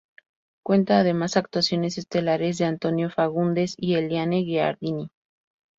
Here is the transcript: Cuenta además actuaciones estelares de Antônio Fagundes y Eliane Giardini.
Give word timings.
Cuenta 0.65 0.97
además 0.97 1.37
actuaciones 1.37 1.99
estelares 1.99 2.57
de 2.57 2.65
Antônio 2.65 3.11
Fagundes 3.11 3.75
y 3.77 3.93
Eliane 3.93 4.43
Giardini. 4.43 5.11